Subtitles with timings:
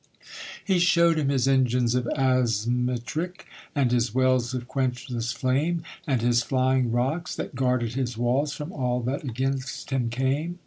[0.65, 6.41] He showed him his engines of arsmetrick And his wells of quenchless flame, And his
[6.41, 10.57] flying rocks, that guarded his walls From all that against him came.